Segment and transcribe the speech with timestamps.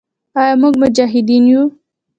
[0.39, 1.63] آیا موږ مجاهدین یو؟